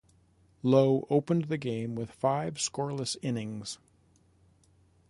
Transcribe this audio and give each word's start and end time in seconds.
Lowe 0.63 1.05
opened 1.11 1.43
the 1.43 1.59
game 1.59 1.93
with 1.93 2.09
five 2.09 2.55
scoreless 2.55 3.17
innings. 3.21 3.77